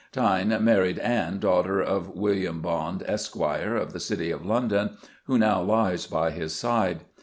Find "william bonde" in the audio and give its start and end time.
2.15-3.03